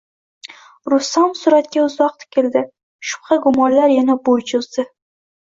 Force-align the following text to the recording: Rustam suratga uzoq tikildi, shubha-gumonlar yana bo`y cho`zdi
Rustam 0.93 1.35
suratga 1.39 1.83
uzoq 1.89 2.15
tikildi, 2.23 2.65
shubha-gumonlar 3.11 3.95
yana 3.99 4.19
bo`y 4.31 4.49
cho`zdi 4.55 4.89